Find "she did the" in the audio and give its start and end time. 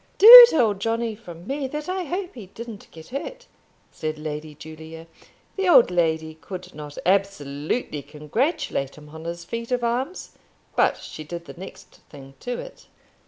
10.97-11.53